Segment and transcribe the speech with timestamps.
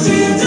[0.00, 0.37] to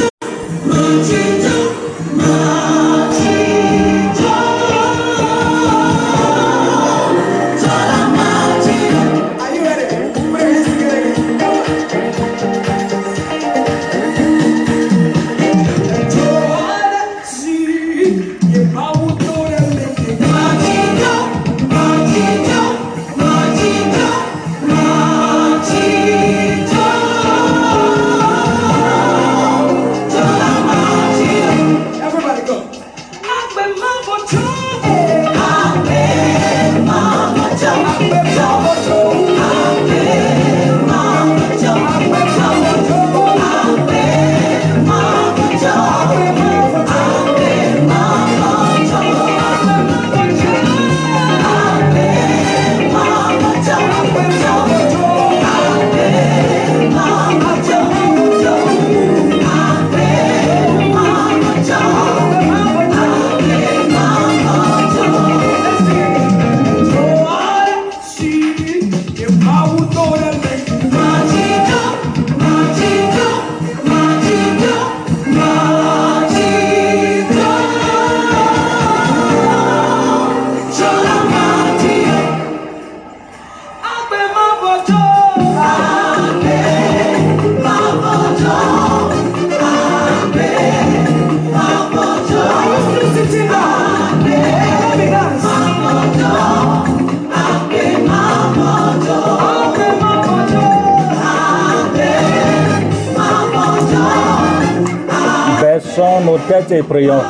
[106.84, 107.22] prions.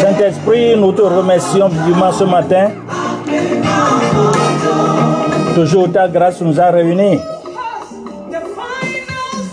[0.00, 2.70] Saint-Esprit, nous te remercions vivement ce matin.
[5.54, 7.18] Toujours ta grâce nous a réunis.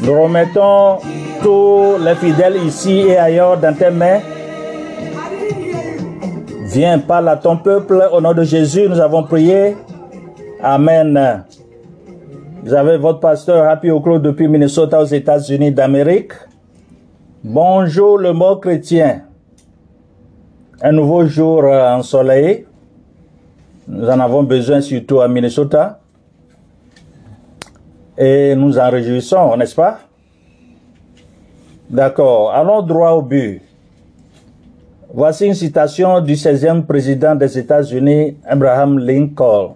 [0.01, 0.97] Nous remettons
[1.43, 4.19] tous les fidèles ici et ailleurs dans tes mains.
[6.71, 8.07] Viens, parle à ton peuple.
[8.11, 9.75] Au nom de Jésus, nous avons prié.
[10.61, 11.43] Amen.
[12.63, 16.33] Vous avez votre pasteur Happy Oclo depuis Minnesota aux États-Unis d'Amérique.
[17.43, 19.21] Bonjour le mot chrétien.
[20.81, 22.65] Un nouveau jour euh, ensoleillé.
[23.87, 25.99] Nous en avons besoin surtout à Minnesota.
[28.17, 29.99] Et nous en réjouissons, n'est-ce pas?
[31.89, 32.51] D'accord.
[32.51, 33.61] Allons droit au but.
[35.11, 39.73] Voici une citation du 16e président des États-Unis, Abraham Lincoln.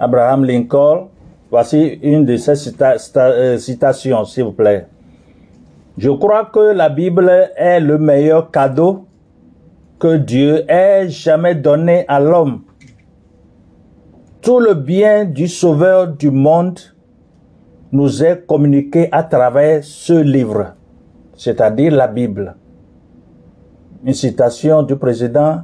[0.00, 1.08] Abraham Lincoln,
[1.48, 4.86] voici une de cita- euh, citations, s'il vous plaît.
[5.98, 9.06] Je crois que la Bible est le meilleur cadeau
[9.98, 12.62] que Dieu ait jamais donné à l'homme.
[14.40, 16.80] Tout le bien du Sauveur du monde
[17.92, 20.72] nous est communiqué à travers ce livre,
[21.36, 22.56] c'est-à-dire la Bible.
[24.02, 25.60] Une citation du président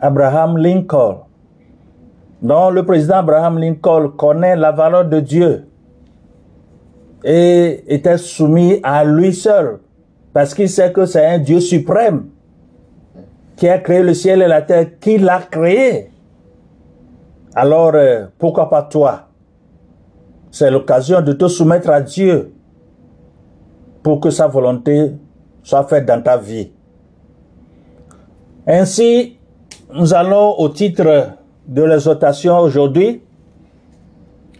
[0.00, 1.20] Abraham Lincoln.
[2.42, 5.66] dont le président Abraham Lincoln connaît la valeur de Dieu
[7.24, 9.78] et était soumis à lui seul
[10.34, 12.26] parce qu'il sait que c'est un Dieu suprême
[13.56, 16.10] qui a créé le ciel et la terre, qui l'a créé.
[17.54, 19.28] Alors, euh, pourquoi pas toi?
[20.50, 22.52] C'est l'occasion de te soumettre à Dieu
[24.02, 25.12] pour que sa volonté
[25.62, 26.72] soit faite dans ta vie.
[28.66, 29.38] Ainsi,
[29.94, 31.28] nous allons au titre
[31.66, 33.22] de l'exhortation aujourd'hui.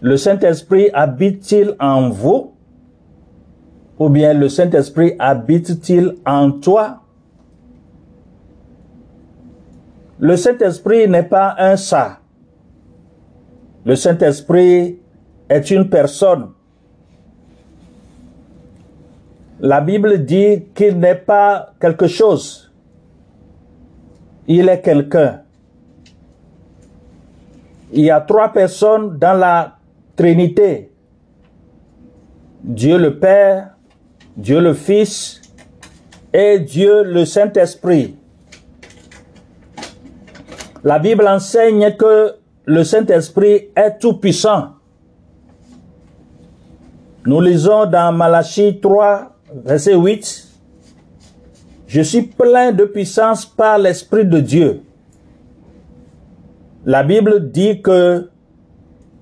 [0.01, 2.54] Le Saint-Esprit habite-t-il en vous?
[3.97, 7.01] Ou bien le Saint-Esprit habite-t-il en toi?
[10.19, 12.19] Le Saint-Esprit n'est pas un ça.
[13.85, 14.99] Le Saint-Esprit
[15.49, 16.51] est une personne.
[19.59, 22.71] La Bible dit qu'il n'est pas quelque chose.
[24.47, 25.41] Il est quelqu'un.
[27.91, 29.77] Il y a trois personnes dans la
[30.15, 30.91] Trinité.
[32.63, 33.74] Dieu le Père,
[34.37, 35.41] Dieu le Fils
[36.33, 38.15] et Dieu le Saint-Esprit.
[40.83, 42.33] La Bible enseigne que
[42.65, 44.73] le Saint-Esprit est tout puissant.
[47.25, 49.31] Nous lisons dans Malachie 3,
[49.63, 50.47] verset 8,
[51.87, 54.81] Je suis plein de puissance par l'Esprit de Dieu.
[56.85, 58.29] La Bible dit que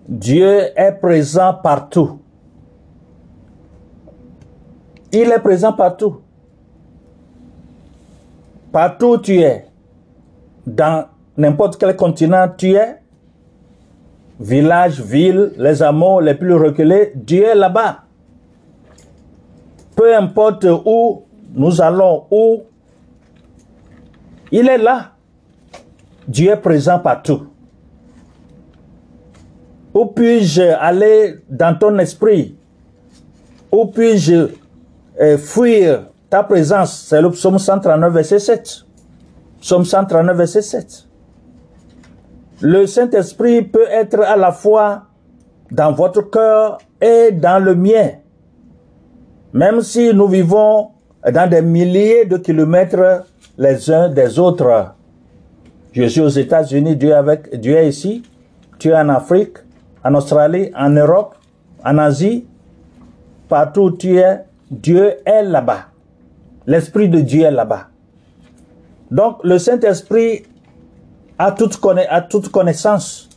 [0.10, 2.22] Dieu est présent partout.
[5.13, 6.21] Il est présent partout.
[8.71, 9.68] Partout où tu es,
[10.65, 11.06] dans
[11.38, 12.95] n'importe quel continent tu es,
[14.39, 18.00] village, ville, les amours les plus reculés, Dieu est là-bas.
[19.95, 21.24] peu importe où
[21.54, 22.63] nous allons, où
[24.51, 25.12] il est là.
[26.27, 27.48] Dieu est présent partout.
[29.94, 32.56] Où puis-je aller dans ton esprit?
[33.71, 34.48] Où puis-je
[35.21, 38.86] euh, fuir ta présence C'est le psaume 139, verset 7.
[39.62, 41.07] Psaume 139, verset 7.
[42.62, 45.04] Le Saint-Esprit peut être à la fois
[45.71, 48.12] dans votre cœur et dans le mien.
[49.54, 50.89] Même si nous vivons
[51.31, 53.25] dans des milliers de kilomètres
[53.57, 54.95] les uns des autres.
[55.92, 58.24] Je suis aux États-Unis, Dieu, avec, Dieu est ici,
[58.80, 59.57] tu es en Afrique,
[60.04, 61.36] en Australie, en Europe,
[61.86, 62.48] en Asie,
[63.48, 64.39] partout où tu es,
[64.81, 65.87] Dieu est là-bas.
[66.65, 67.87] L'Esprit de Dieu est là-bas.
[69.11, 70.43] Donc le Saint-Esprit
[71.37, 71.79] a toute,
[72.09, 73.29] a toute connaissance.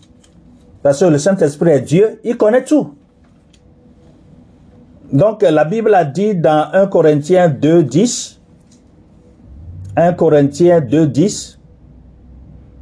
[0.82, 2.94] Parce que le Saint-Esprit est Dieu, il connaît tout.
[5.12, 8.40] Donc la Bible a dit dans 1 Corinthiens 2, 10,
[9.96, 11.58] 1 Corinthiens 2, 10,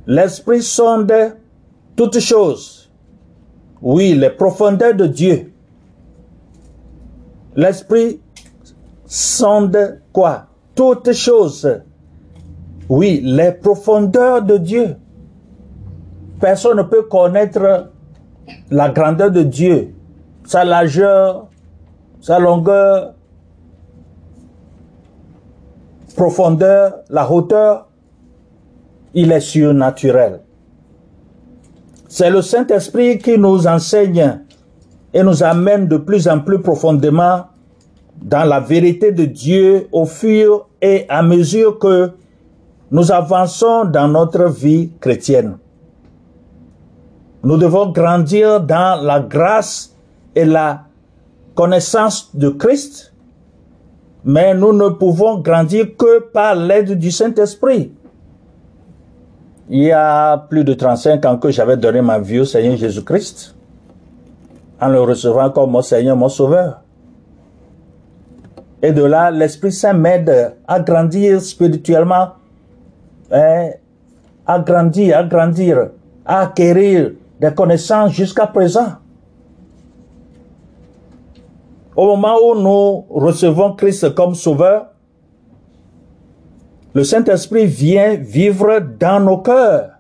[0.07, 1.13] l'Esprit sonde
[1.97, 2.91] toutes choses.
[3.81, 5.53] Oui, les profondeurs de Dieu.
[7.57, 8.21] L'Esprit
[9.15, 10.47] sonde quoi?
[10.75, 11.83] Toutes choses.
[12.89, 14.97] Oui, les profondeurs de Dieu.
[16.41, 17.91] Personne ne peut connaître
[18.71, 19.95] la grandeur de Dieu,
[20.45, 21.47] sa largeur,
[22.21, 23.15] sa longueur,
[26.17, 27.89] profondeur, la hauteur.
[29.15, 30.41] Il est surnaturel.
[32.09, 34.41] C'est le Saint-Esprit qui nous enseigne
[35.13, 37.45] et nous amène de plus en plus profondément
[38.23, 42.11] dans la vérité de Dieu au fur et à mesure que
[42.91, 45.59] nous avançons dans notre vie chrétienne.
[47.43, 49.95] Nous devons grandir dans la grâce
[50.35, 50.85] et la
[51.55, 53.13] connaissance de Christ,
[54.25, 57.93] mais nous ne pouvons grandir que par l'aide du Saint-Esprit.
[59.69, 63.55] Il y a plus de 35 ans que j'avais donné ma vie au Seigneur Jésus-Christ
[64.81, 66.84] en le recevant comme mon Seigneur, mon Sauveur.
[68.85, 72.35] Et de là, l'Esprit Saint m'aide à grandir spirituellement,
[73.31, 73.71] hein,
[74.47, 75.89] à grandir, à grandir,
[76.27, 78.97] à acquérir des connaissances jusqu'à présent.
[81.97, 84.89] Au moment où nous recevons Christ comme Sauveur,
[86.93, 89.93] le Saint-Esprit vient vivre dans nos cœurs.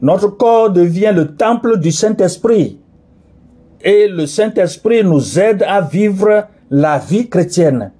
[0.00, 2.80] Notre corps devient le temple du Saint-Esprit.
[3.82, 6.46] Et le Saint-Esprit nous aide à vivre
[6.76, 7.92] la vie chrétienne.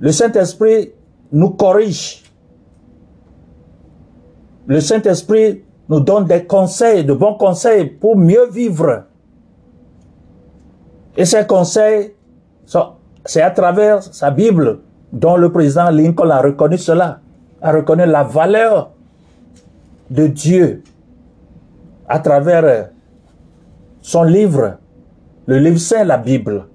[0.00, 0.90] Le Saint-Esprit
[1.30, 2.24] nous corrige.
[4.66, 9.04] Le Saint-Esprit nous donne des conseils, de bons conseils pour mieux vivre.
[11.16, 12.14] Et ces conseils,
[13.24, 14.80] c'est à travers sa Bible
[15.12, 17.20] dont le président Lincoln a reconnu cela,
[17.60, 18.90] a reconnu la valeur
[20.10, 20.82] de Dieu
[22.08, 22.88] à travers
[24.00, 24.78] son livre,
[25.46, 26.66] le livre saint, la Bible.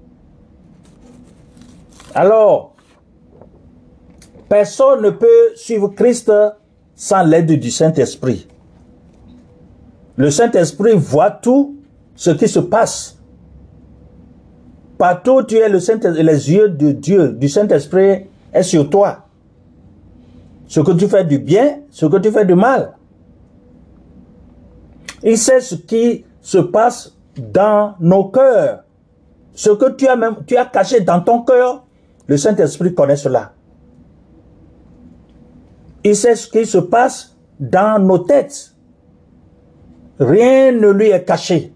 [2.18, 2.74] Alors,
[4.48, 6.32] personne ne peut suivre Christ
[6.96, 8.48] sans l'aide du Saint-Esprit.
[10.16, 11.76] Le Saint-Esprit voit tout
[12.16, 13.20] ce qui se passe.
[14.98, 19.26] Partout tu es, le Saint les yeux de Dieu, du Saint-Esprit, est sur toi.
[20.66, 22.94] Ce que tu fais du bien, ce que tu fais du mal.
[25.22, 28.82] Il sait ce qui se passe dans nos cœurs.
[29.54, 31.84] Ce que tu as tu as caché dans ton cœur,
[32.28, 33.52] le Saint-Esprit connaît cela.
[36.04, 38.74] Il sait ce qui se passe dans nos têtes.
[40.20, 41.72] Rien ne lui est caché.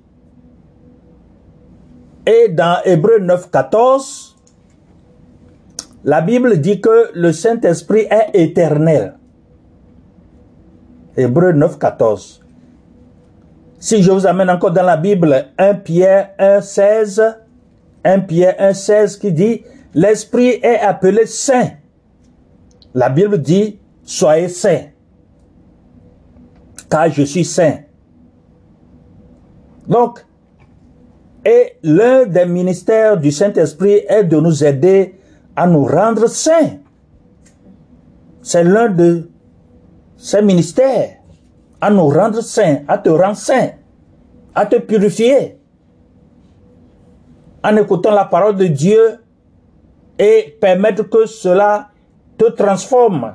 [2.27, 4.37] Et dans Hébreu 9, 14,
[6.05, 9.15] la Bible dit que le Saint-Esprit est éternel.
[11.17, 12.43] Hébreu 9, 14.
[13.79, 17.23] Si je vous amène encore dans la Bible, 1 Pierre 1, 16,
[18.05, 19.63] 1 Pierre 1, 16 qui dit,
[19.95, 21.71] l'Esprit est appelé saint.
[22.95, 24.87] La Bible dit, soyez saints,
[26.91, 27.79] car je suis saint.
[29.87, 30.25] Donc,
[31.45, 35.17] et l'un des ministères du Saint-Esprit est de nous aider
[35.57, 36.79] à nous rendre saints.
[38.43, 39.29] C'est l'un de
[40.17, 41.17] ces ministères,
[41.81, 43.71] à nous rendre saints, à te rendre saint,
[44.55, 45.59] à te purifier.
[47.65, 49.19] En écoutant la parole de Dieu
[50.23, 51.89] et permettre que cela
[52.39, 53.35] te transforme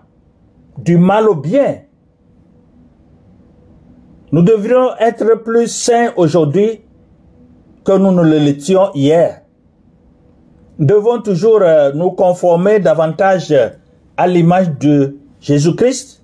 [0.77, 1.81] du mal au bien.
[4.31, 6.81] Nous devrions être plus saints aujourd'hui
[7.83, 9.41] que nous ne l'étions hier.
[10.79, 13.53] devons toujours euh, nous conformer davantage
[14.15, 16.23] à l'image de Jésus-Christ.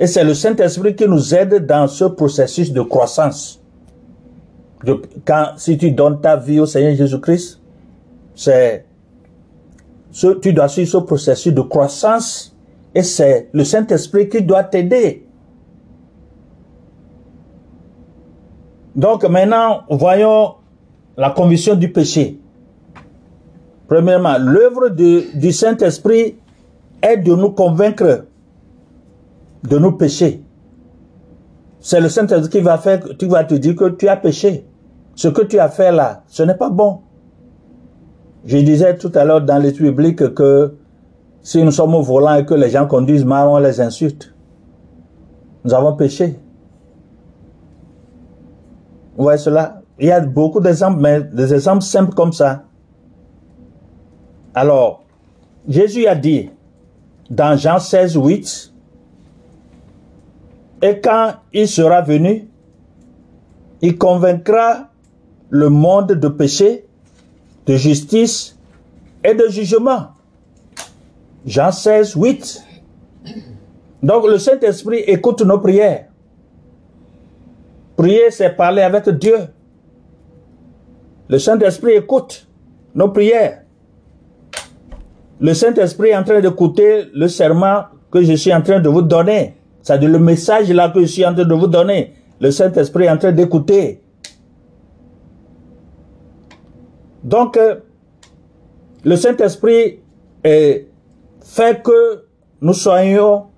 [0.00, 3.62] Et c'est le Saint-Esprit qui nous aide dans ce processus de croissance.
[5.24, 7.60] Quand, si tu donnes ta vie au Seigneur Jésus-Christ,
[8.34, 8.87] c'est
[10.12, 12.56] tu dois suivre ce processus de croissance
[12.94, 15.26] et c'est le Saint-Esprit qui doit t'aider.
[18.96, 20.54] Donc maintenant, voyons
[21.16, 22.40] la conviction du péché.
[23.86, 26.36] Premièrement, l'œuvre du Saint-Esprit
[27.02, 28.24] est de nous convaincre
[29.62, 30.42] de nos péchés.
[31.80, 34.66] C'est le Saint-Esprit qui va faire, qui va te dire que tu as péché.
[35.14, 37.00] Ce que tu as fait là, ce n'est pas bon.
[38.44, 40.74] Je disais tout à l'heure dans l'étude biblique que
[41.42, 44.34] si nous sommes au volant et que les gens conduisent mal, on les insulte.
[45.64, 46.38] Nous avons péché.
[49.16, 49.82] Vous voyez cela?
[49.98, 52.64] Il y a beaucoup d'exemples, mais des exemples simples comme ça.
[54.54, 55.04] Alors,
[55.66, 56.50] Jésus a dit
[57.28, 58.72] dans Jean 16, 8,
[60.82, 62.48] et quand il sera venu,
[63.82, 64.88] il convaincra
[65.50, 66.87] le monde de péché,
[67.68, 68.56] de justice
[69.22, 70.08] et de jugement.
[71.44, 72.64] Jean 16, 8.
[74.02, 76.06] Donc le Saint-Esprit écoute nos prières.
[77.96, 79.38] Prier, c'est parler avec Dieu.
[81.28, 82.46] Le Saint-Esprit écoute
[82.94, 83.62] nos prières.
[85.40, 89.02] Le Saint-Esprit est en train d'écouter le serment que je suis en train de vous
[89.02, 89.56] donner.
[89.82, 92.14] C'est-à-dire le message là que je suis en train de vous donner.
[92.40, 94.00] Le Saint-Esprit est en train d'écouter.
[97.28, 97.76] Donc, euh,
[99.04, 100.00] le Saint-Esprit
[100.42, 102.24] fait que
[102.62, 103.48] nous soyons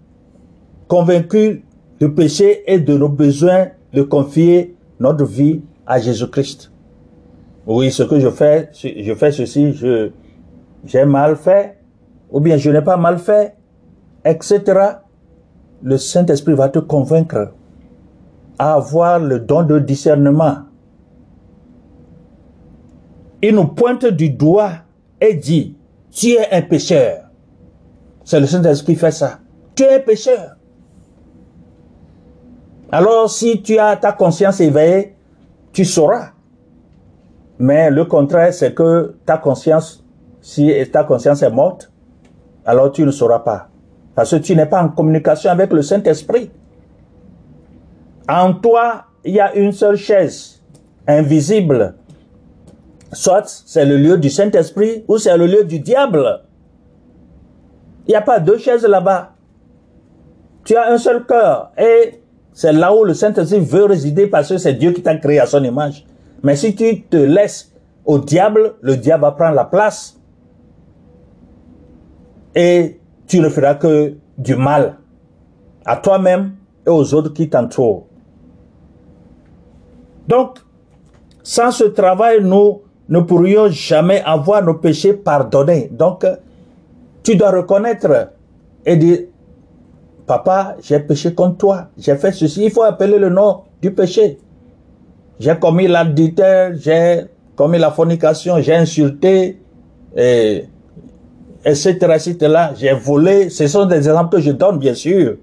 [0.88, 1.60] convaincus
[2.00, 6.72] du péché et de nos besoins de confier notre vie à Jésus-Christ.
[7.64, 10.10] Oui, ce que je fais, je fais ceci, je,
[10.84, 11.78] j'ai mal fait,
[12.32, 13.54] ou bien je n'ai pas mal fait,
[14.24, 14.62] etc.
[15.80, 17.52] Le Saint-Esprit va te convaincre
[18.58, 20.69] à avoir le don de discernement.
[23.42, 24.72] Il nous pointe du doigt
[25.20, 25.76] et dit,
[26.10, 27.24] tu es un pécheur.
[28.24, 29.38] C'est le Saint-Esprit qui fait ça.
[29.74, 30.56] Tu es un pécheur.
[32.92, 35.14] Alors si tu as ta conscience éveillée,
[35.72, 36.32] tu sauras.
[37.58, 40.04] Mais le contraire, c'est que ta conscience,
[40.40, 41.92] si ta conscience est morte,
[42.64, 43.68] alors tu ne sauras pas.
[44.14, 46.50] Parce que tu n'es pas en communication avec le Saint-Esprit.
[48.28, 50.62] En toi, il y a une seule chaise,
[51.06, 51.94] invisible.
[53.12, 56.42] Soit c'est le lieu du Saint-Esprit ou c'est le lieu du diable.
[58.06, 59.32] Il n'y a pas deux chaises là-bas.
[60.64, 64.58] Tu as un seul cœur et c'est là où le Saint-Esprit veut résider parce que
[64.58, 66.06] c'est Dieu qui t'a créé à son image.
[66.42, 67.72] Mais si tu te laisses
[68.04, 70.20] au diable, le diable va prendre la place
[72.54, 74.98] et tu ne feras que du mal
[75.84, 78.06] à toi-même et aux autres qui t'entourent.
[80.28, 80.58] Donc,
[81.42, 85.90] sans ce travail, nous ne pourrions jamais avoir nos péchés pardonnés.
[85.92, 86.24] Donc,
[87.22, 88.30] tu dois reconnaître
[88.86, 89.18] et dire,
[90.26, 92.64] papa, j'ai péché contre toi, j'ai fait ceci.
[92.64, 94.38] Il faut appeler le nom du péché.
[95.40, 97.24] J'ai commis l'adultère, j'ai
[97.56, 99.60] commis la fornication, j'ai insulté,
[100.16, 100.64] et,
[101.64, 102.36] etc., etc.
[102.76, 103.50] J'ai volé.
[103.50, 105.36] Ce sont des exemples que je donne, bien sûr.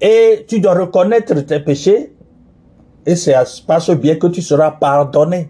[0.00, 2.12] Et tu dois reconnaître tes péchés,
[3.06, 3.34] et c'est
[3.66, 5.48] par ce bien que tu seras pardonné.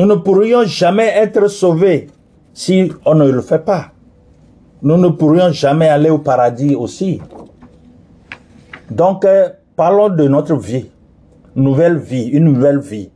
[0.00, 2.06] Nous ne pourrions jamais être sauvés
[2.54, 3.88] si on ne le fait pas.
[4.80, 7.20] Nous ne pourrions jamais aller au paradis aussi.
[8.90, 10.90] Donc, euh, parlons de notre vie.
[11.54, 13.10] Nouvelle vie, une nouvelle vie.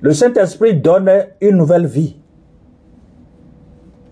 [0.00, 1.10] Le Saint-Esprit donne
[1.42, 2.16] une nouvelle vie.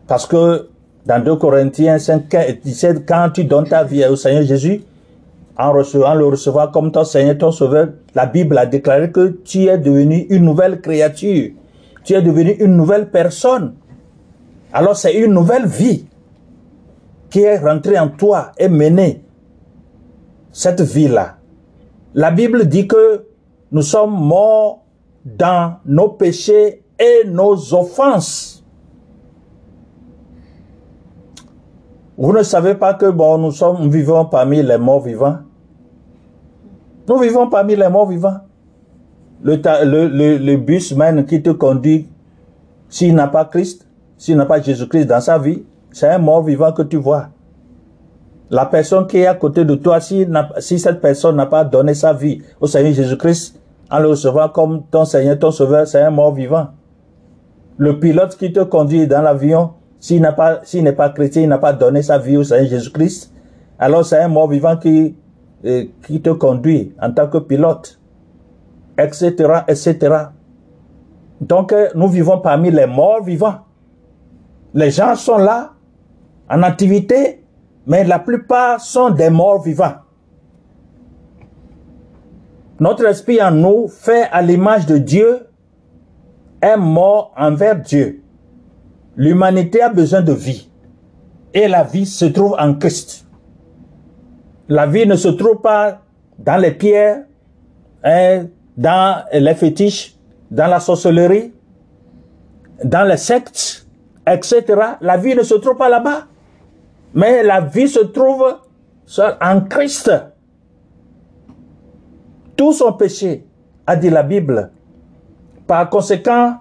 [0.06, 0.68] Parce que
[1.06, 4.82] dans 2 Corinthiens 5 et 17, quand tu donnes ta vie au Seigneur Jésus,
[5.58, 9.64] en recevant le recevoir comme ton Seigneur, ton Sauveur, la Bible a déclaré que tu
[9.64, 11.50] es devenu une nouvelle créature.
[12.04, 13.74] Tu es devenu une nouvelle personne.
[14.72, 16.06] Alors c'est une nouvelle vie
[17.28, 19.24] qui est rentrée en toi et menée.
[20.52, 21.36] Cette vie-là.
[22.14, 23.26] La Bible dit que
[23.72, 24.84] nous sommes morts
[25.24, 28.64] dans nos péchés et nos offenses.
[32.16, 35.38] Vous ne savez pas que nous sommes, nous vivons parmi les morts vivants.
[37.08, 38.40] Nous vivons parmi les morts vivants.
[39.42, 42.06] Le, le, le, le busman qui te conduit,
[42.88, 43.88] s'il n'a pas Christ,
[44.18, 47.28] s'il n'a pas Jésus-Christ dans sa vie, c'est un mort vivant que tu vois.
[48.50, 50.26] La personne qui est à côté de toi, si,
[50.58, 53.58] si cette personne n'a pas donné sa vie au Seigneur Jésus-Christ,
[53.90, 56.68] en le recevant comme ton Seigneur, ton Sauveur, c'est un mort vivant.
[57.78, 61.48] Le pilote qui te conduit dans l'avion, s'il n'a pas, s'il n'est pas chrétien, il
[61.48, 63.32] n'a pas donné sa vie au Seigneur Jésus-Christ,
[63.78, 65.14] alors c'est un mort vivant qui,
[65.62, 67.98] qui te conduit en tant que pilote,
[68.98, 70.16] etc., etc.
[71.40, 73.60] Donc, euh, nous vivons parmi les morts vivants.
[74.74, 75.72] Les gens sont là,
[76.50, 77.44] en activité,
[77.86, 79.94] mais la plupart sont des morts vivants.
[82.80, 85.46] Notre esprit en nous, fait à l'image de Dieu,
[86.60, 88.22] est mort envers Dieu.
[89.16, 90.70] L'humanité a besoin de vie.
[91.54, 93.27] Et la vie se trouve en Christ.
[94.68, 96.02] La vie ne se trouve pas
[96.38, 97.24] dans les pierres,
[98.04, 98.46] hein,
[98.76, 100.16] dans les fétiches,
[100.50, 101.52] dans la sorcellerie,
[102.84, 103.86] dans les sectes,
[104.26, 104.64] etc.
[105.00, 106.26] La vie ne se trouve pas là-bas.
[107.14, 108.44] Mais la vie se trouve
[109.40, 110.12] en Christ.
[112.56, 113.46] Tous sont péchés,
[113.86, 114.70] a dit la Bible.
[115.66, 116.56] Par conséquent,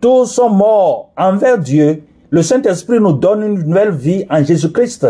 [0.00, 2.02] tous sont morts envers Dieu.
[2.30, 5.06] Le Saint-Esprit nous donne une nouvelle vie en Jésus-Christ.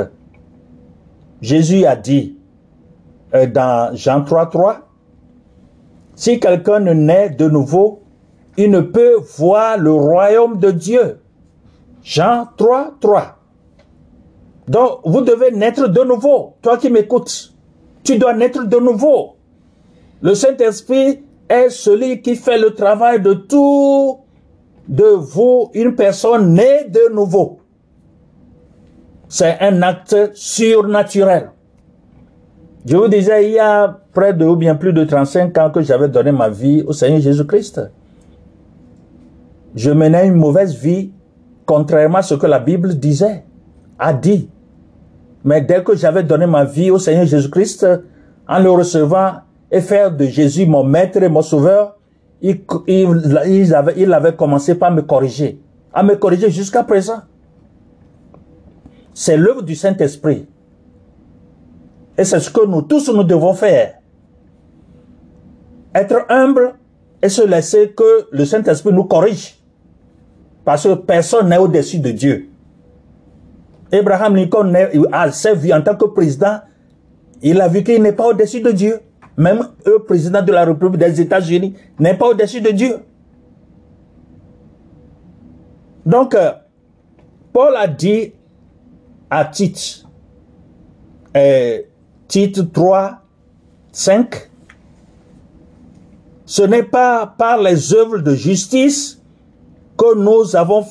[1.43, 2.39] Jésus a dit
[3.35, 4.89] euh, dans Jean 3, 3,
[6.15, 8.03] si quelqu'un naît de nouveau,
[8.57, 11.19] il ne peut voir le royaume de Dieu.
[12.05, 13.39] Jean 3, 3.
[14.69, 16.55] Donc, vous devez naître de nouveau.
[16.63, 17.53] Toi qui m'écoutes,
[18.05, 19.37] tu dois naître de nouveau.
[20.21, 24.19] Le Saint-Esprit est celui qui fait le travail de tout
[24.89, 27.62] de vous, une personne née de nouveau.
[29.33, 31.53] C'est un acte surnaturel.
[32.85, 35.81] Je vous disais, il y a près de ou bien plus de 35 ans que
[35.81, 37.81] j'avais donné ma vie au Seigneur Jésus-Christ.
[39.75, 41.13] Je menais une mauvaise vie,
[41.65, 43.45] contrairement à ce que la Bible disait,
[43.99, 44.51] a dit.
[45.45, 47.87] Mais dès que j'avais donné ma vie au Seigneur Jésus-Christ,
[48.47, 49.37] en le recevant,
[49.71, 51.97] et faire de Jésus mon maître et mon sauveur,
[52.43, 55.59] il, il, avait, il avait commencé par me corriger,
[55.95, 57.23] à me corriger jusqu'à présent.
[59.15, 60.47] C'est l'œuvre du Saint-Esprit.
[62.17, 63.99] Et c'est ce que nous tous nous devons faire.
[65.95, 66.75] Être humble
[67.23, 69.59] et se laisser que le Saint-Esprit nous corrige.
[70.65, 72.49] Parce que personne n'est au-dessus de Dieu.
[73.93, 74.73] Abraham Lincoln
[75.13, 76.61] a servi en tant que président.
[77.43, 79.01] Il a vu qu'il n'est pas au-dessus de Dieu.
[79.37, 82.97] Même le président de la République des États-Unis n'est pas au-dessus de Dieu.
[86.05, 86.53] Donc, euh,
[87.53, 88.33] Paul a dit
[89.33, 90.05] à Tite,
[91.35, 91.79] euh,
[92.29, 93.19] Tite 3,
[93.91, 94.51] 5,
[96.45, 99.23] ce n'est pas par les œuvres de justice
[99.97, 100.85] que nous avons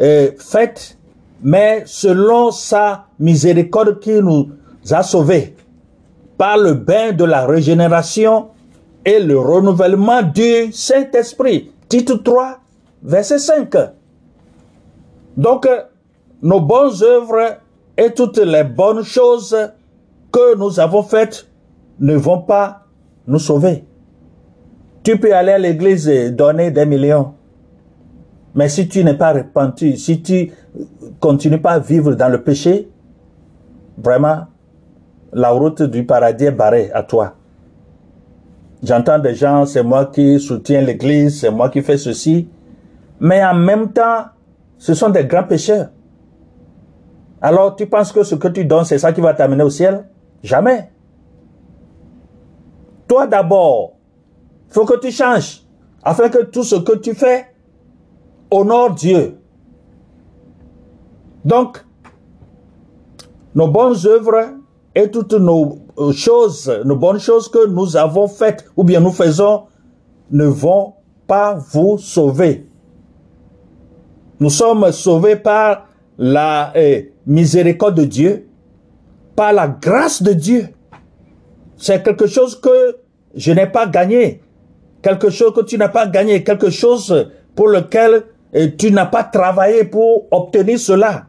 [0.00, 0.98] euh, faites,
[1.40, 4.48] mais selon sa miséricorde qui nous
[4.90, 5.54] a sauvés
[6.36, 8.48] par le bain de la régénération
[9.04, 11.70] et le renouvellement du Saint-Esprit.
[11.88, 12.58] Titre 3,
[13.04, 13.72] verset 5.
[15.36, 15.68] Donc,
[16.42, 17.58] nos bonnes œuvres
[17.96, 19.56] et toutes les bonnes choses
[20.32, 21.46] que nous avons faites
[22.00, 22.86] ne vont pas
[23.26, 23.84] nous sauver.
[25.02, 27.34] Tu peux aller à l'église et donner des millions.
[28.54, 30.50] Mais si tu n'es pas repenti, si tu
[31.20, 32.88] continues pas à vivre dans le péché,
[33.98, 34.46] vraiment,
[35.32, 37.34] la route du paradis est barrée à toi.
[38.82, 42.48] J'entends des gens, c'est moi qui soutiens l'église, c'est moi qui fais ceci.
[43.20, 44.26] Mais en même temps,
[44.78, 45.88] ce sont des grands pécheurs.
[47.44, 50.08] Alors tu penses que ce que tu donnes, c'est ça qui va t'amener au ciel?
[50.42, 50.90] Jamais.
[53.06, 53.96] Toi d'abord,
[54.70, 55.62] faut que tu changes
[56.02, 57.48] afin que tout ce que tu fais
[58.50, 59.36] honore Dieu.
[61.44, 61.84] Donc,
[63.54, 64.54] nos bonnes œuvres
[64.94, 69.12] et toutes nos euh, choses, nos bonnes choses que nous avons faites ou bien nous
[69.12, 69.64] faisons
[70.30, 70.94] ne vont
[71.26, 72.66] pas vous sauver.
[74.40, 75.83] Nous sommes sauvés par
[76.18, 78.46] la eh, miséricorde de Dieu,
[79.36, 80.68] par la grâce de Dieu.
[81.76, 82.96] C'est quelque chose que
[83.34, 84.40] je n'ai pas gagné,
[85.02, 89.24] quelque chose que tu n'as pas gagné, quelque chose pour lequel eh, tu n'as pas
[89.24, 91.26] travaillé pour obtenir cela.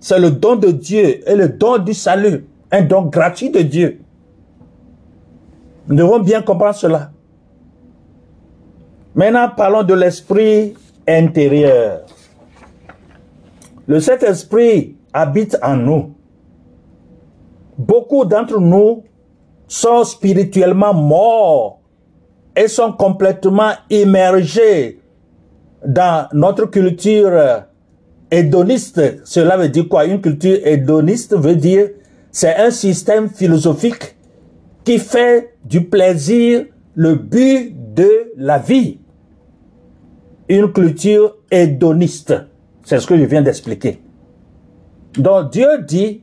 [0.00, 4.00] C'est le don de Dieu et le don du salut un don gratuit de Dieu.
[5.86, 7.10] Nous devons bien comprendre cela.
[9.14, 10.74] Maintenant, parlons de l'esprit
[11.06, 12.03] intérieur.
[13.86, 16.14] Le Saint-Esprit habite en nous.
[17.76, 19.04] Beaucoup d'entre nous
[19.66, 21.80] sont spirituellement morts
[22.56, 25.00] et sont complètement immergés
[25.84, 27.64] dans notre culture
[28.30, 29.20] hédoniste.
[29.24, 30.06] Cela veut dire quoi?
[30.06, 31.88] Une culture hédoniste veut dire
[32.30, 34.16] c'est un système philosophique
[34.84, 38.98] qui fait du plaisir le but de la vie.
[40.48, 42.34] Une culture hédoniste.
[42.84, 44.00] C'est ce que je viens d'expliquer.
[45.14, 46.22] Donc Dieu dit,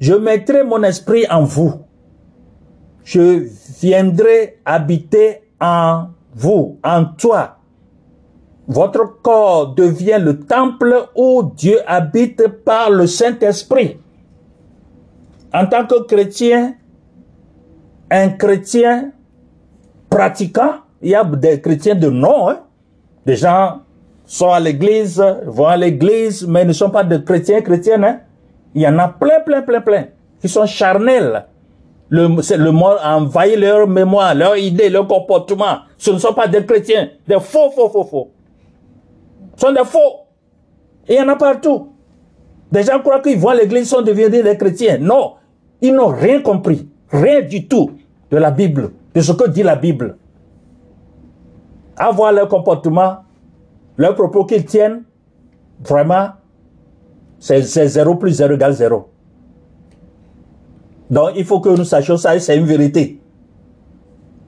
[0.00, 1.74] je mettrai mon esprit en vous.
[3.04, 3.48] Je
[3.80, 7.58] viendrai habiter en vous, en toi.
[8.68, 13.98] Votre corps devient le temple où Dieu habite par le Saint-Esprit.
[15.54, 16.74] En tant que chrétien,
[18.10, 19.12] un chrétien
[20.10, 22.60] pratiquant, il y a des chrétiens de nom, hein.
[23.24, 23.82] des gens
[24.26, 28.04] sont à l'église, vont à l'église, mais ne sont pas de chrétiens, chrétiennes.
[28.04, 28.20] hein.
[28.74, 30.06] Il y en a plein, plein, plein, plein,
[30.40, 31.46] qui sont charnels.
[32.08, 35.78] Le, le monde a envahi leur mémoire, leur idée, leur comportement.
[35.96, 38.30] Ce ne sont pas des chrétiens, des faux, faux, faux, faux.
[39.56, 40.26] Ce sont des faux.
[41.08, 41.92] Et il y en a partout.
[42.70, 44.98] Des gens croient qu'ils vont à l'église, sont devenus des chrétiens.
[44.98, 45.34] Non,
[45.80, 47.92] ils n'ont rien compris, rien du tout
[48.30, 50.16] de la Bible, de ce que dit la Bible.
[51.96, 53.18] À voir leur comportement,
[53.96, 55.04] leurs propos qu'ils tiennent,
[55.80, 56.28] vraiment,
[57.38, 59.08] c'est c'est 0 plus 0 égale 0.
[61.10, 63.20] Donc, il faut que nous sachions ça c'est une vérité.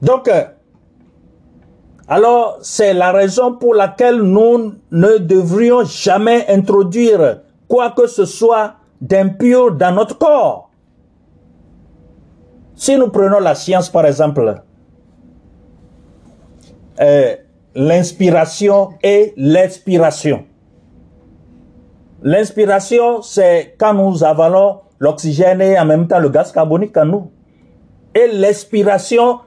[0.01, 0.43] Donc, euh,
[2.07, 8.73] alors, c'est la raison pour laquelle nous ne devrions jamais introduire quoi que ce soit
[8.99, 10.71] d'impur dans notre corps.
[12.73, 14.63] Si nous prenons la science, par exemple,
[16.99, 17.35] euh,
[17.75, 20.45] l'inspiration et l'expiration.
[22.21, 27.31] L'inspiration, c'est quand nous avalons l'oxygène et en même temps le gaz carbonique en nous.
[28.13, 29.39] Et l'expiration,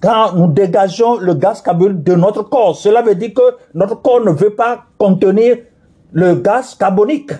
[0.00, 2.76] quand nous dégageons le gaz carbonique de notre corps.
[2.76, 5.58] Cela veut dire que notre corps ne veut pas contenir
[6.12, 7.32] le gaz carbonique.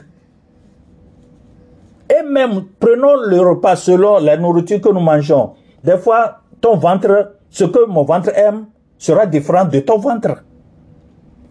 [2.09, 5.53] Et même, prenons le repas selon la nourriture que nous mangeons.
[5.85, 8.66] Des fois, ton ventre, ce que mon ventre aime,
[9.00, 10.44] sera différent de ton ventre.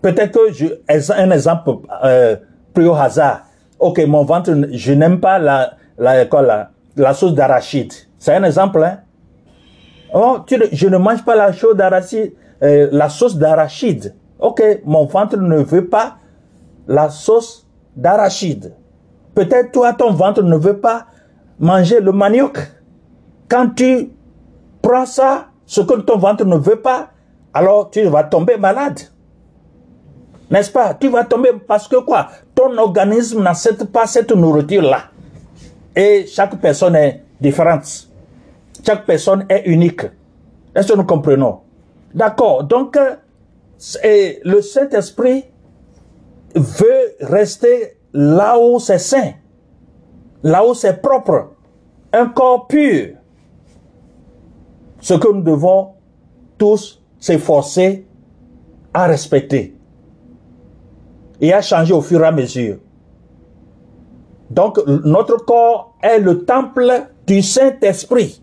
[0.02, 1.72] Peut-être que je, un exemple
[2.06, 2.38] euh,
[2.74, 3.42] pris au hasard.
[3.80, 7.92] Ok, mon ventre, je n'aime pas la, la, la, la sauce d'arachide.
[8.18, 9.00] C'est un exemple, hein?
[10.14, 14.16] Oh, tu je ne mange pas la sauce d'arachide, euh, la sauce d'arachide.
[14.40, 16.18] Ok, mon ventre ne veut pas
[16.88, 18.74] la sauce d'arachide.
[19.34, 21.08] Peut-être toi, ton ventre ne veut pas
[21.60, 22.58] manger le manioc.
[23.48, 24.12] Quand tu
[24.82, 27.10] prends ça, ce que ton ventre ne veut pas,
[27.60, 29.02] alors tu vas tomber malade.
[30.50, 30.94] N'est-ce pas?
[30.94, 32.30] Tu vas tomber parce que quoi?
[32.56, 35.02] Ton organisme n'accepte pas cette nourriture-là.
[35.94, 38.08] Et chaque personne est différente.
[38.86, 40.04] Chaque personne est unique.
[40.74, 41.60] Est-ce que nous comprenons?
[42.14, 42.64] D'accord.
[42.64, 43.16] Donc, euh,
[44.46, 45.44] le Saint-Esprit
[46.56, 49.34] veut rester là où c'est saint,
[50.44, 51.50] là où c'est propre,
[52.14, 53.16] un corps pur.
[55.02, 55.90] Ce que nous devons
[56.58, 58.06] tous s'efforcer
[58.94, 59.76] à respecter
[61.42, 62.78] et à changer au fur et à mesure.
[64.50, 68.42] Donc, notre corps est le temple du Saint-Esprit.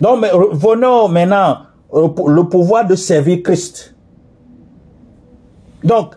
[0.00, 1.58] Donc, mais revenons maintenant
[1.92, 3.94] le pouvoir de servir Christ.
[5.84, 6.14] Donc,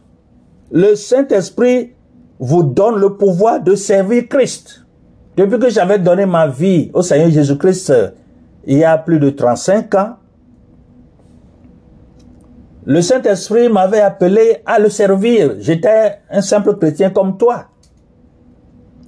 [0.72, 1.94] le Saint-Esprit
[2.40, 4.86] vous donne le pouvoir de servir Christ.
[5.38, 8.10] Depuis que j'avais donné ma vie au Seigneur Jésus-Christ euh,
[8.66, 10.16] il y a plus de 35 ans,
[12.86, 15.56] le Saint-Esprit m'avait appelé à le servir.
[15.60, 17.66] J'étais un simple chrétien comme toi.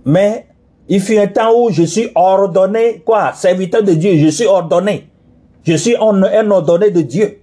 [0.05, 0.47] Mais
[0.87, 5.09] il fut un temps où je suis ordonné, quoi, serviteur de Dieu, je suis ordonné.
[5.63, 7.39] Je suis un, ordonné de Dieu.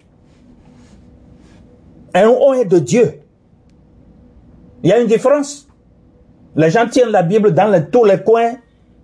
[2.15, 3.21] Un oint de Dieu.
[4.83, 5.69] Il y a une différence.
[6.57, 8.55] Les gens tiennent la Bible dans tous les coins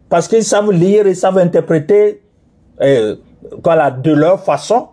[0.09, 2.23] parce qu'ils savent lire et savent interpréter
[2.81, 3.17] euh,
[4.03, 4.89] de leur façon.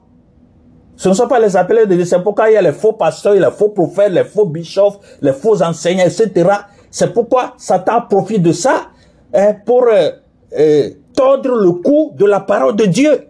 [1.02, 2.06] Ce ne sont pas les appelés de Dieu.
[2.06, 5.34] C'est pourquoi il y a les faux pasteurs, les faux prophètes, les faux bishops, les
[5.34, 6.48] faux enseignants, etc.
[6.92, 8.92] C'est pourquoi Satan profite de ça
[9.34, 10.12] hein, pour euh,
[10.56, 13.30] euh, tordre le cou de la parole de Dieu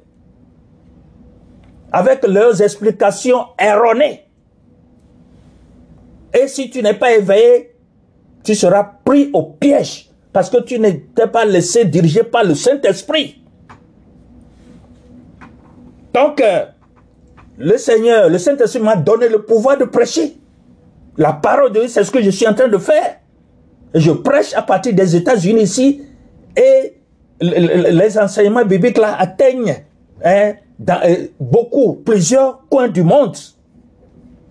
[1.93, 4.25] avec leurs explications erronées.
[6.38, 7.73] Et si tu n'es pas éveillé,
[8.43, 13.41] tu seras pris au piège parce que tu n'étais pas laissé diriger par le Saint-Esprit.
[16.13, 16.65] Donc, euh,
[17.57, 20.37] le Seigneur, le Saint-Esprit m'a donné le pouvoir de prêcher.
[21.17, 23.17] La parole de Dieu, c'est ce que je suis en train de faire.
[23.93, 26.01] Je prêche à partir des États-Unis ici
[26.55, 26.93] et
[27.41, 29.83] les enseignements bibliques là atteignent
[30.23, 33.35] hein, dans euh, beaucoup, plusieurs coins du monde.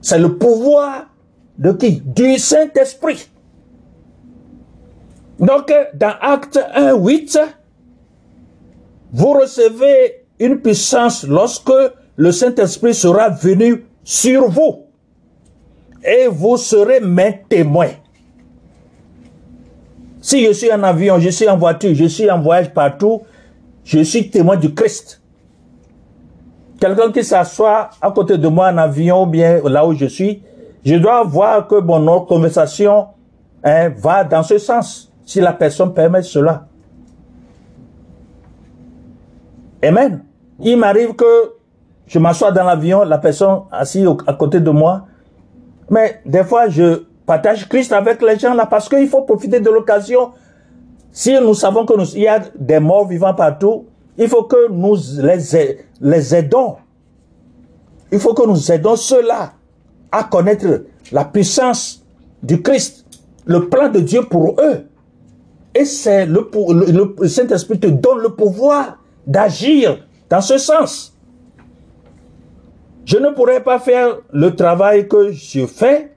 [0.00, 1.06] C'est le pouvoir
[1.58, 2.02] de qui?
[2.04, 3.28] Du Saint-Esprit.
[5.38, 7.38] Donc, euh, dans Acte 1, 8,
[9.12, 11.72] vous recevez une puissance lorsque
[12.20, 14.84] le Saint-Esprit sera venu sur vous.
[16.04, 17.92] Et vous serez mes témoins.
[20.20, 23.22] Si je suis en avion, je suis en voiture, je suis en voyage partout,
[23.84, 25.22] je suis témoin du Christ.
[26.78, 30.42] Quelqu'un qui s'assoit à côté de moi en avion ou bien là où je suis,
[30.84, 33.06] je dois voir que mon conversation
[33.64, 36.66] hein, va dans ce sens, si la personne permet cela.
[39.82, 40.22] Amen.
[40.60, 41.59] Il m'arrive que
[42.10, 45.06] je m'assois dans l'avion, la personne assise à côté de moi,
[45.88, 49.70] mais des fois je partage Christ avec les gens là parce qu'il faut profiter de
[49.70, 50.32] l'occasion.
[51.12, 53.86] Si nous savons que il y a des morts vivants partout,
[54.18, 54.96] il faut que nous
[56.00, 56.78] les, aidons.
[58.10, 59.52] Il faut que nous aidons ceux-là
[60.10, 60.66] à connaître
[61.12, 62.04] la puissance
[62.42, 63.06] du Christ,
[63.44, 64.84] le plan de Dieu pour eux.
[65.76, 71.14] Et c'est le, le, le Saint-Esprit te donne le pouvoir d'agir dans ce sens.
[73.10, 76.12] Je ne pourrais pas faire le travail que je fais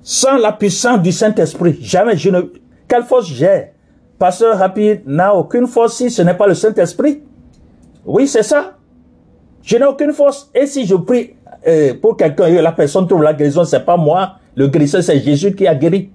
[0.00, 1.76] sans la puissance du Saint-Esprit.
[1.82, 2.40] Jamais je ne...
[2.88, 3.72] Quelle force j'ai?
[4.18, 7.22] Pasteur Rapide n'a aucune force si ce n'est pas le Saint-Esprit.
[8.06, 8.78] Oui, c'est ça.
[9.62, 10.50] Je n'ai aucune force.
[10.54, 11.34] Et si je prie
[11.68, 14.36] euh, pour quelqu'un et la personne trouve la guérison, c'est pas moi.
[14.54, 16.10] Le guérisseur, c'est Jésus qui a guéri.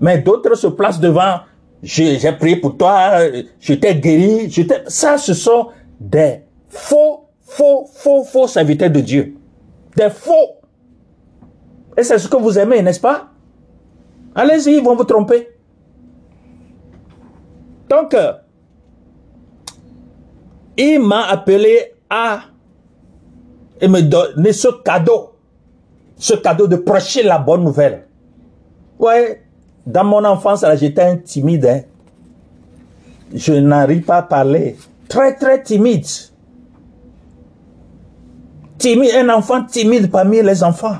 [0.00, 1.40] Mais d'autres se placent devant.
[1.82, 3.18] J'ai prié pour toi,
[3.60, 4.48] je t'ai guéri.
[4.50, 5.66] Je ça, ce sont
[6.00, 7.25] des faux,
[7.56, 9.34] faux, faux, faux serviteurs de Dieu.
[9.96, 10.60] Des faux.
[11.96, 13.30] Et c'est ce que vous aimez, n'est-ce pas?
[14.34, 15.48] Allez-y, ils vont vous tromper.
[17.88, 18.32] Donc, euh,
[20.76, 22.40] il m'a appelé à
[23.80, 25.36] et me donner ce cadeau,
[26.16, 28.06] ce cadeau de prêcher la bonne nouvelle.
[28.98, 29.42] Ouais,
[29.86, 31.66] dans mon enfance, j'étais timide.
[31.66, 31.80] Hein.
[33.34, 34.76] Je n'arrive pas à parler.
[35.08, 36.06] Très, très timide.
[38.78, 40.98] Timide, un enfant timide parmi les enfants.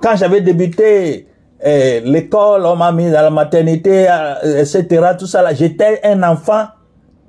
[0.00, 1.26] Quand j'avais débuté
[1.64, 6.66] eh, l'école, on m'a mis dans la maternité, euh, etc., tout ça, j'étais un enfant,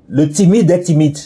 [0.10, 1.17] le timide est timide.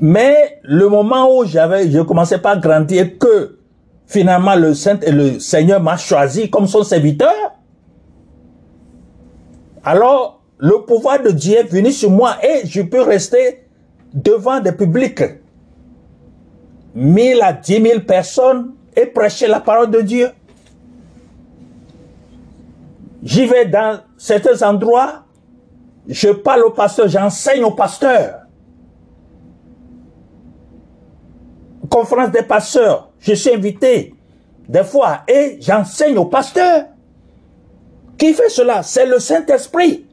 [0.00, 3.58] Mais le moment où j'avais, je commençais pas à grandir, que
[4.06, 7.32] finalement le Saint et le Seigneur m'a choisi comme son serviteur,
[9.84, 13.63] alors le pouvoir de Dieu est venu sur moi et je peux rester
[14.14, 15.22] devant des publics,
[16.94, 20.30] mille à dix mille personnes et prêcher la parole de Dieu.
[23.22, 25.24] J'y vais dans certains endroits,
[26.08, 28.44] je parle au pasteur, j'enseigne au pasteur.
[31.94, 34.14] conférence des pasteurs, je suis invité
[34.68, 36.86] des fois et j'enseigne aux pasteurs.
[38.18, 38.82] Qui fait cela?
[38.82, 40.03] C'est le Saint-Esprit.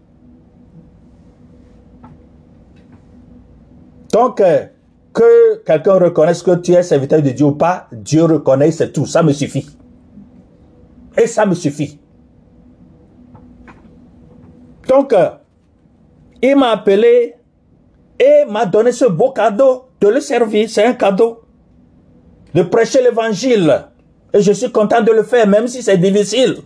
[4.11, 4.65] Donc, euh,
[5.13, 9.05] que quelqu'un reconnaisse que tu es serviteur de Dieu ou pas, Dieu reconnaît, c'est tout.
[9.05, 9.67] Ça me suffit.
[11.17, 11.99] Et ça me suffit.
[14.87, 15.29] Donc, euh,
[16.41, 17.35] il m'a appelé
[18.19, 20.69] et m'a donné ce beau cadeau de le servir.
[20.69, 21.41] C'est un cadeau
[22.53, 23.87] de prêcher l'évangile.
[24.33, 26.57] Et je suis content de le faire, même si c'est difficile.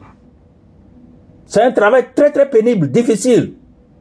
[1.45, 3.53] C'est un travail très très pénible, difficile.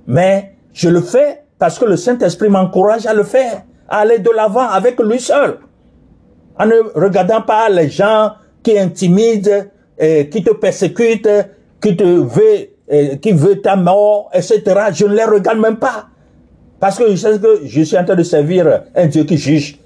[0.07, 4.29] Mais je le fais parce que le Saint-Esprit m'encourage à le faire, à aller de
[4.37, 5.61] l'avant avec lui seul.
[6.59, 9.65] En ne regardant pas les gens qui intimident,
[9.99, 11.27] et qui te persécutent,
[11.81, 14.63] qui te veulent, qui veut ta mort, etc.
[14.93, 16.09] Je ne les regarde même pas.
[16.79, 19.79] Parce que je sais que je suis en train de servir un Dieu qui juge.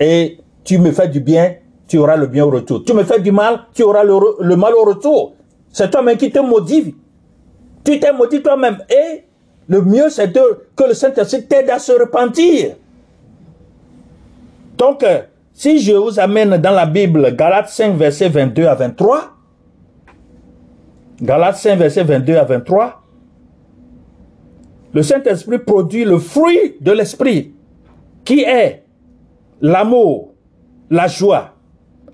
[0.00, 1.54] Et tu me fais du bien,
[1.86, 2.82] tu auras le bien au retour.
[2.84, 5.34] Tu me fais du mal, tu auras le, mal au retour.
[5.70, 6.94] C'est toi-même qui te motive.
[7.84, 8.78] Tu t'es maudit toi-même.
[8.90, 9.29] Et
[9.70, 12.74] le mieux, c'est que le Saint-Esprit t'aide à se repentir.
[14.76, 15.20] Donc, euh,
[15.52, 19.30] si je vous amène dans la Bible, Galates 5, verset 22 à 23,
[21.22, 23.00] Galates 5, verset 22 à 23,
[24.92, 27.54] le Saint-Esprit produit le fruit de l'Esprit,
[28.24, 28.82] qui est
[29.60, 30.34] l'amour,
[30.90, 31.54] la joie,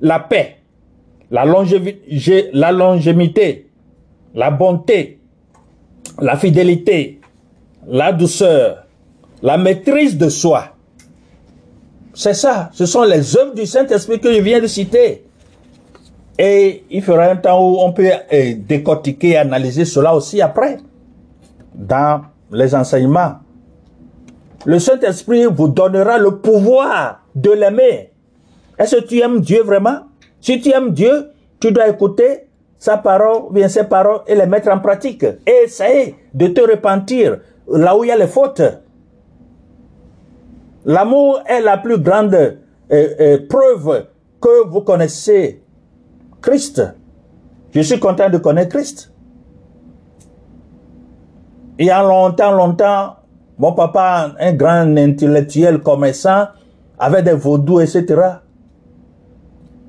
[0.03, 0.59] la paix,
[1.31, 3.71] la, longévité, la longévité,
[4.35, 5.21] la bonté,
[6.21, 7.21] la fidélité,
[7.87, 8.87] la douceur,
[9.42, 10.68] la maîtrise de soi.
[12.14, 15.25] C'est ça, ce sont les œuvres du Saint-Esprit que je viens de citer.
[16.38, 20.79] Et il fera un temps où on peut euh, décortiquer et analyser cela aussi après,
[21.75, 22.22] dans
[22.53, 23.37] les enseignements.
[24.64, 28.11] Le Saint-Esprit vous donnera le pouvoir de l'aimer
[28.79, 30.01] est-ce que tu aimes Dieu vraiment?
[30.40, 32.42] Si tu aimes Dieu, tu dois écouter
[32.79, 35.25] sa parole, bien ses paroles et les mettre en pratique.
[35.46, 37.38] Et essayer de te repentir
[37.69, 38.63] là où il y a les fautes.
[40.85, 42.55] L'amour est la plus grande euh,
[42.91, 44.07] euh, preuve
[44.41, 45.63] que vous connaissez
[46.41, 46.83] Christ.
[47.73, 49.13] Je suis content de connaître Christ.
[51.79, 53.17] Il y a longtemps, longtemps,
[53.59, 56.47] mon papa, un grand intellectuel commerçant,
[56.99, 58.07] avait des vaudous, etc.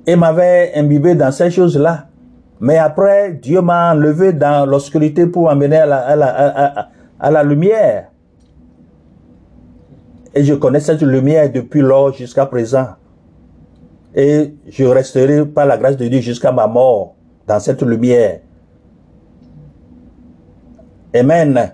[0.06, 2.08] Et m'avait imbibé dans ces choses-là.
[2.60, 5.86] Mais après, Dieu m'a enlevé dans l'obscurité pour m'amener à
[6.16, 8.12] la, la lumière.
[10.34, 12.90] Et je connais cette lumière depuis lors jusqu'à présent.
[14.16, 17.16] Et je resterai par la grâce de Dieu jusqu'à ma mort
[17.48, 18.42] dans cette lumière.
[21.14, 21.74] Amen.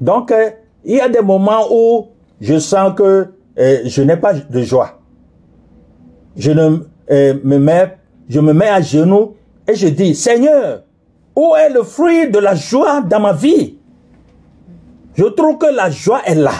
[0.00, 0.50] Donc, euh,
[0.84, 2.08] il y a des moments où
[2.40, 3.26] je sens que
[3.58, 5.00] euh, je n'ai pas de joie.
[6.36, 9.34] Je euh, me mets, je me mets à genoux
[9.68, 10.84] et je dis, Seigneur,
[11.36, 13.79] où est le fruit de la joie dans ma vie?
[15.14, 16.52] Je trouve que la joie est là,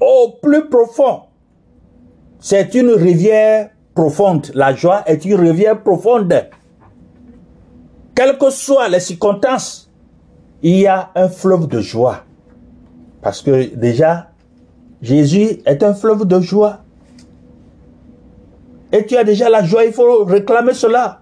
[0.00, 1.22] au plus profond.
[2.38, 4.50] C'est une rivière profonde.
[4.54, 6.48] La joie est une rivière profonde.
[8.14, 9.90] Quelles que soient les circonstances,
[10.62, 12.24] il y a un fleuve de joie.
[13.22, 14.30] Parce que déjà,
[15.00, 16.80] Jésus est un fleuve de joie.
[18.92, 21.20] Et tu as déjà la joie, il faut réclamer cela.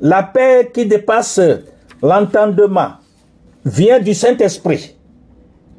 [0.00, 1.40] La paix qui dépasse
[2.02, 3.01] l'entendement
[3.64, 4.96] vient du Saint-Esprit.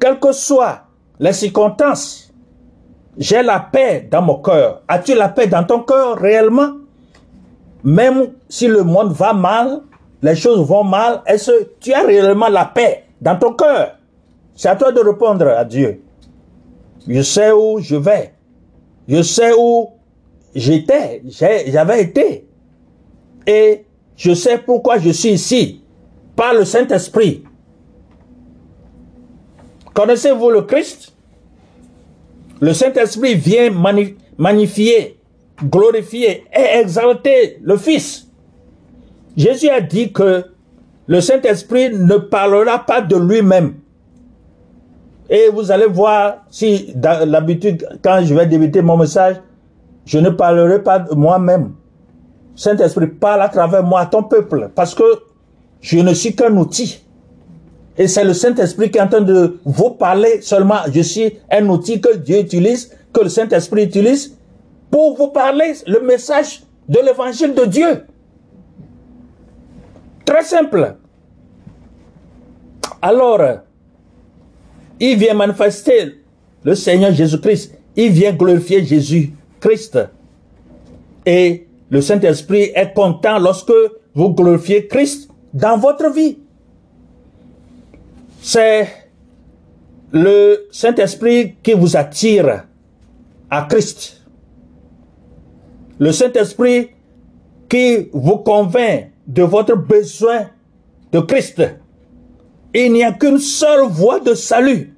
[0.00, 0.82] Quelles que soient
[1.18, 2.32] les circonstances,
[3.16, 4.82] j'ai la paix dans mon cœur.
[4.88, 6.72] As-tu la paix dans ton cœur réellement?
[7.84, 9.82] Même si le monde va mal,
[10.22, 13.98] les choses vont mal, est-ce que tu as réellement la paix dans ton cœur?
[14.56, 16.02] C'est à toi de répondre à Dieu.
[17.06, 18.32] Je sais où je vais.
[19.06, 19.90] Je sais où
[20.54, 22.48] j'étais, j'avais été.
[23.46, 23.84] Et
[24.16, 25.82] je sais pourquoi je suis ici.
[26.34, 27.44] Par le Saint-Esprit.
[29.94, 31.12] Connaissez-vous le Christ?
[32.60, 33.70] Le Saint-Esprit vient
[34.38, 35.20] magnifier,
[35.62, 38.28] glorifier et exalter le Fils.
[39.36, 40.44] Jésus a dit que
[41.06, 43.74] le Saint-Esprit ne parlera pas de lui-même.
[45.30, 46.92] Et vous allez voir, si
[47.26, 49.36] l'habitude, quand je vais débuter mon message,
[50.04, 51.72] je ne parlerai pas de moi-même.
[52.56, 55.04] Saint-Esprit parle à travers moi, ton peuple, parce que
[55.80, 57.00] je ne suis qu'un outil.
[57.96, 60.78] Et c'est le Saint-Esprit qui est en train de vous parler seulement.
[60.92, 64.36] Je suis un outil que Dieu utilise, que le Saint-Esprit utilise
[64.90, 68.04] pour vous parler le message de l'évangile de Dieu.
[70.24, 70.96] Très simple.
[73.00, 73.40] Alors,
[74.98, 76.20] il vient manifester
[76.64, 77.78] le Seigneur Jésus-Christ.
[77.96, 79.98] Il vient glorifier Jésus-Christ.
[81.26, 83.72] Et le Saint-Esprit est content lorsque
[84.14, 86.38] vous glorifiez Christ dans votre vie.
[88.46, 88.86] C'est
[90.12, 92.66] le Saint-Esprit qui vous attire
[93.48, 94.20] à Christ.
[95.98, 96.90] Le Saint-Esprit
[97.70, 100.50] qui vous convainc de votre besoin
[101.10, 101.62] de Christ.
[102.74, 104.94] Il n'y a qu'une seule voie de salut.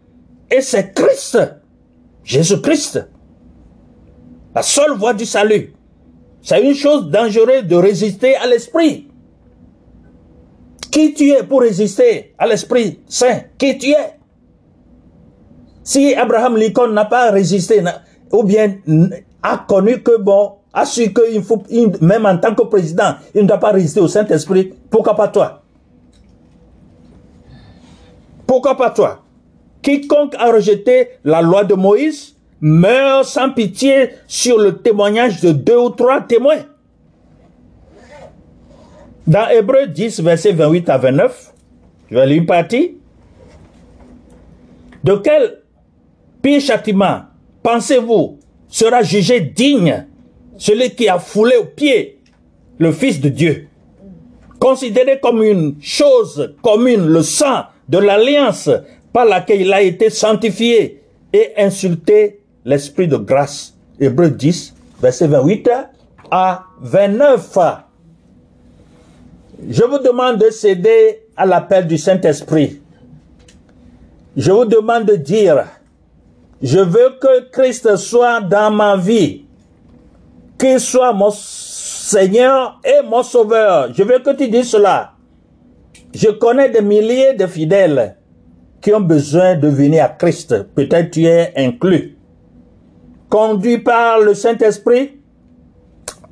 [0.51, 1.39] Et c'est Christ.
[2.25, 3.07] Jésus-Christ.
[4.57, 5.73] La seule voie du salut.
[6.43, 9.06] C'est une chose dangereuse de résister à l'esprit.
[10.97, 13.41] Qui tu es pour résister à l'Esprit Saint?
[13.59, 14.19] Qui tu es?
[15.83, 17.85] Si Abraham Lincoln n'a pas résisté,
[18.33, 18.79] ou bien
[19.43, 21.63] a connu que bon, a su qu'il faut,
[22.01, 25.61] même en tant que président, il ne doit pas résister au Saint-Esprit, pourquoi pas toi?
[28.47, 29.23] Pourquoi pas toi?
[29.83, 35.77] Quiconque a rejeté la loi de Moïse meurt sans pitié sur le témoignage de deux
[35.77, 36.63] ou trois témoins.
[39.27, 41.53] Dans Hébreu 10, verset 28 à 29,
[42.11, 42.97] je vais lire une partie.
[45.03, 45.63] De quel
[46.41, 47.23] pire châtiment
[47.63, 50.07] pensez-vous sera jugé digne
[50.59, 52.21] celui qui a foulé au pied
[52.79, 53.69] le Fils de Dieu,
[54.61, 58.71] considéré comme une chose commune le sang de l'alliance
[59.13, 63.75] par laquelle il a été sanctifié et insulté l'Esprit de grâce.
[63.99, 65.71] Hébreu 10, verset 28
[66.31, 67.59] à 29.
[69.65, 72.83] Je vous demande de céder à l'appel du Saint-Esprit.
[74.37, 75.65] Je vous demande de dire,
[76.63, 79.47] je veux que Christ soit dans ma vie,
[80.59, 83.95] qu'il soit mon Seigneur et mon Sauveur.
[83.95, 85.13] Je veux que tu dises cela.
[86.15, 88.17] Je connais des milliers de fidèles
[88.81, 90.65] qui ont besoin de venir à Christ.
[90.75, 92.17] Peut-être tu es inclus.
[93.29, 95.21] Conduit par le Saint-Esprit,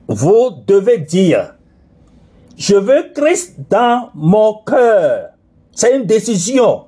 [0.07, 1.54] vous devez dire,
[2.57, 5.31] je veux Christ dans mon cœur.
[5.73, 6.85] C'est une décision.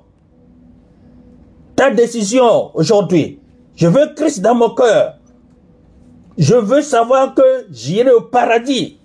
[1.75, 3.39] ta décision aujourd'hui.
[3.75, 5.19] Je veux Christ dans mon cœur.
[6.37, 8.99] Je veux savoir que j'irai au paradis.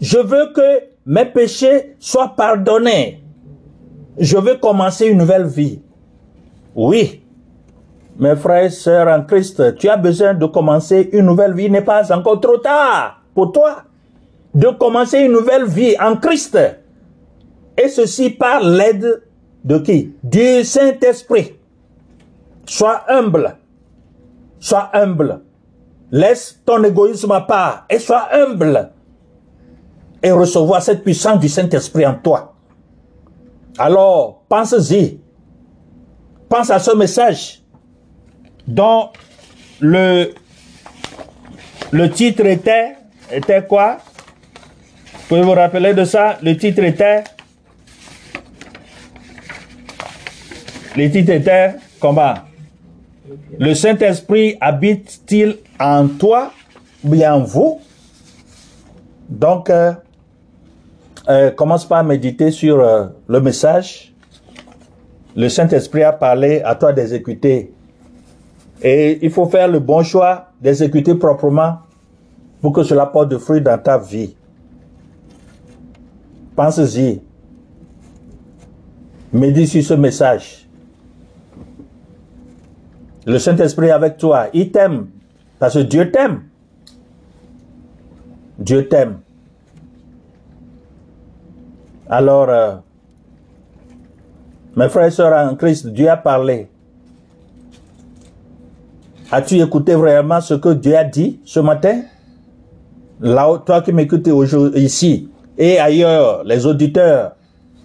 [0.00, 3.22] Je veux que mes péchés soient pardonnés.
[4.18, 5.80] Je veux commencer une nouvelle vie.
[6.74, 7.22] Oui,
[8.18, 11.66] mes frères et sœurs en Christ, tu as besoin de commencer une nouvelle vie.
[11.66, 13.84] Il n'est pas encore trop tard pour toi
[14.54, 16.58] de commencer une nouvelle vie en Christ.
[17.76, 19.22] Et ceci par l'aide
[19.64, 20.14] de qui?
[20.22, 21.54] Du Saint-Esprit.
[22.66, 23.56] Sois humble.
[24.58, 25.42] Sois humble.
[26.10, 28.90] Laisse ton égoïsme à part et sois humble.
[30.22, 32.54] Et recevoir cette puissance du Saint-Esprit en toi.
[33.78, 35.20] Alors, pense-y.
[36.48, 37.62] Pense à ce message
[38.66, 39.10] dont
[39.80, 40.32] le,
[41.92, 42.96] le titre était,
[43.30, 43.98] était quoi?
[45.28, 46.38] Pouvez vous rappeler de ça?
[46.42, 47.24] Le titre était?
[50.96, 52.34] Le titre était comment
[53.58, 56.50] Le Saint-Esprit habite-t-il en toi
[57.04, 57.80] bien en vous?
[59.28, 59.92] Donc, euh,
[61.28, 64.14] euh, commence par méditer sur euh, le message.
[65.36, 67.70] Le Saint-Esprit a parlé à toi d'exécuter.
[68.80, 71.80] Et il faut faire le bon choix d'exécuter proprement
[72.62, 74.34] pour que cela porte de fruits dans ta vie.
[76.58, 77.22] Pense-y.
[79.32, 80.68] Médite sur ce message.
[83.24, 84.48] Le Saint-Esprit est avec toi.
[84.52, 85.06] Il t'aime.
[85.60, 86.42] Parce que Dieu t'aime.
[88.58, 89.20] Dieu t'aime.
[92.10, 92.74] Alors, euh,
[94.74, 96.68] mes frères et sœurs en Christ, Dieu a parlé.
[99.30, 102.02] As-tu écouté vraiment ce que Dieu a dit ce matin?
[103.20, 107.32] Là, toi qui m'écoutes aujourd'hui, ici et ailleurs, les auditeurs,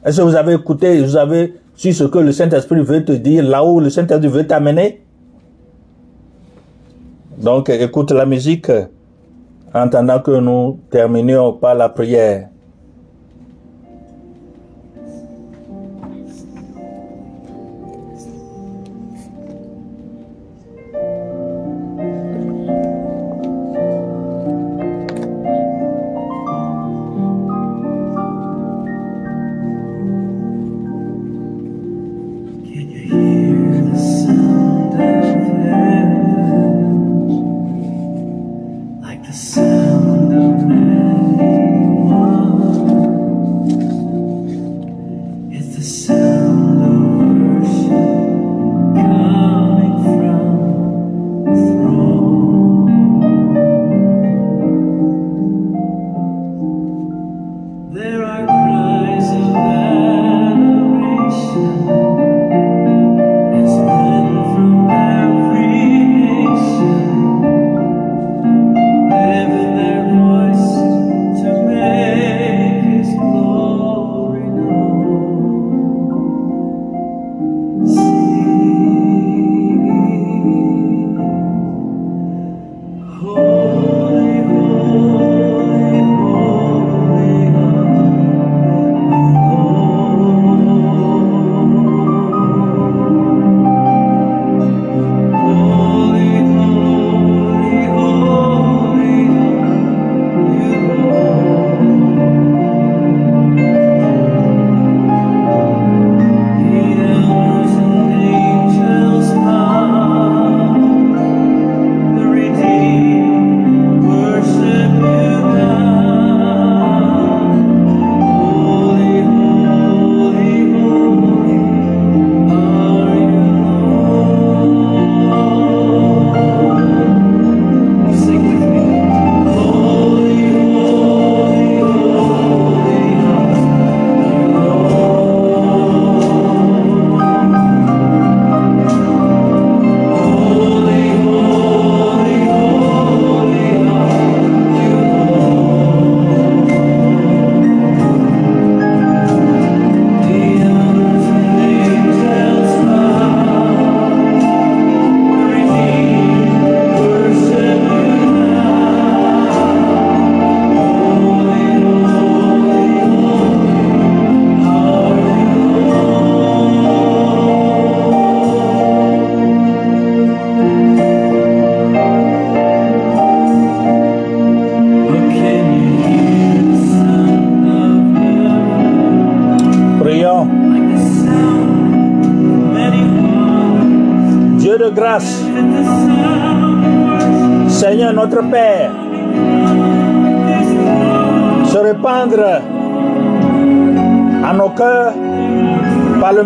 [0.05, 3.43] est-ce que vous avez écouté, vous avez su ce que le Saint-Esprit veut te dire,
[3.43, 5.01] là où le Saint-Esprit veut t'amener?
[7.37, 8.69] Donc, écoute la musique
[9.73, 12.49] en attendant que nous terminions par la prière.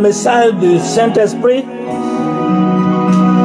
[0.08, 1.66] Message du Saint-Esprit.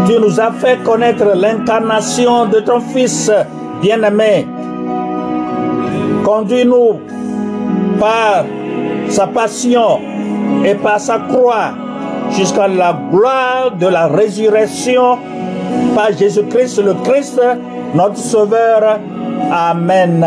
[0.07, 3.33] Tu nous as fait connaître l'incarnation de ton Fils
[3.81, 4.47] bien-aimé.
[6.25, 7.01] Conduis-nous
[7.99, 8.45] par
[9.09, 9.99] sa passion
[10.65, 11.73] et par sa croix
[12.31, 15.19] jusqu'à la gloire de la résurrection
[15.97, 17.41] par Jésus-Christ le Christ,
[17.93, 19.01] notre Sauveur.
[19.51, 20.25] Amen.